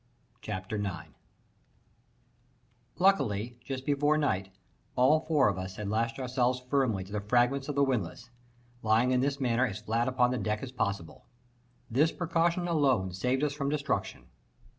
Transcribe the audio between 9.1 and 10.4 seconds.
in this manner as flat upon the